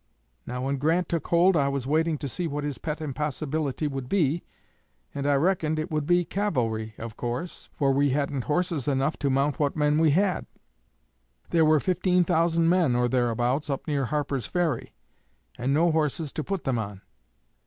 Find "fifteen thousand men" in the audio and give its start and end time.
11.79-12.95